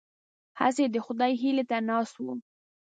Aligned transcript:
هسې 0.59 0.85
د 0.89 0.95
خدای 1.05 1.31
هیلې 1.41 1.63
ته 1.69 1.77
ناست 1.89 2.15
وو. 2.23 2.33